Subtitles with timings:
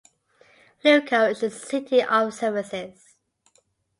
[0.83, 3.17] Lugo is a city of services.